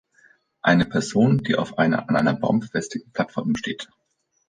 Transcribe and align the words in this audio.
Eine 0.63 0.85
Person, 0.85 1.37
die 1.43 1.53
auf 1.57 1.77
einer 1.77 2.09
an 2.09 2.15
einem 2.15 2.39
Baum 2.39 2.59
befestigten 2.61 3.11
Plattform 3.11 3.55
steht. 3.55 3.87